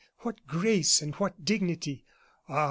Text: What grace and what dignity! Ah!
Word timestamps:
What 0.21 0.47
grace 0.47 0.99
and 1.03 1.13
what 1.17 1.45
dignity! 1.45 2.05
Ah! 2.49 2.59